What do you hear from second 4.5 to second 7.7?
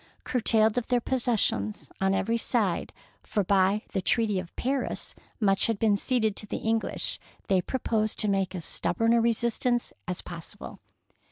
Paris" much had been ceded to the English, they